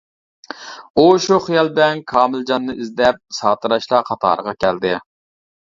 ئۇ 1.01 1.03
شۇ 1.25 1.37
خىيال 1.49 1.69
بىلەن 1.75 2.01
كامىلجاننى 2.13 2.77
ئىزدەپ 2.85 3.21
ساتىراشلار 3.41 4.05
قاتارىغا 4.11 4.57
كەلدى. 4.67 4.97